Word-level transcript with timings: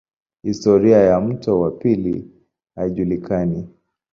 Historia 0.43 0.97
ya 0.97 1.21
mto 1.21 1.59
wa 1.59 1.71
pili 1.71 2.31
haijulikani. 2.75 3.67